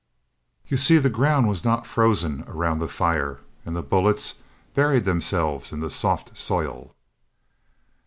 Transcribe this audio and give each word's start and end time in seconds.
You 0.67 0.77
see 0.77 0.97
the 0.97 1.11
ground 1.11 1.47
was 1.47 1.63
not 1.63 1.85
frozen 1.85 2.43
around 2.47 2.79
the 2.79 2.87
fire, 2.87 3.41
and 3.63 3.75
the 3.75 3.83
bullets 3.83 4.41
buried 4.73 5.05
themselves 5.05 5.71
in 5.71 5.79
the 5.79 5.91
soft 5.91 6.35
soil. 6.35 6.95